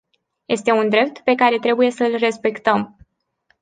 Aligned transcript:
Este 0.47 0.71
un 0.73 0.89
drept 0.89 1.17
pe 1.19 1.35
care 1.35 1.57
trebuie 1.59 1.89
să-l 1.91 2.15
respectăm. 2.17 2.97